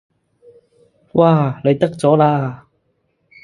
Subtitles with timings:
[1.13, 1.61] 哇！
[1.63, 2.63] 你得咗喇！